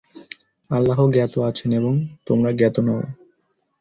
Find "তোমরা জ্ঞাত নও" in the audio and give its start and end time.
2.25-3.01